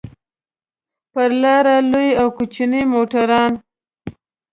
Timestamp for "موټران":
2.91-3.51